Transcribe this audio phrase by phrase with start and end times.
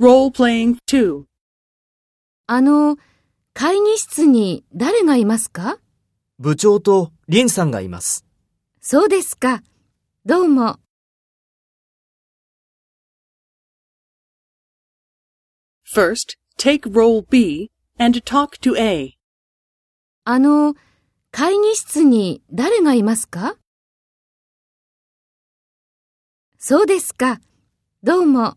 [0.00, 1.24] Role playing 2.
[2.46, 2.96] あの、
[3.52, 5.78] 会議室に誰がいますか？
[6.38, 8.24] 部長とリンさんがいます。
[8.80, 9.62] そうですか。
[10.24, 10.78] どうも。
[15.94, 19.18] First, take role B and talk to A.
[20.24, 20.76] あの、
[21.30, 23.56] 会議室に誰がいますか？
[26.56, 27.38] そうですか。
[28.02, 28.56] どうも。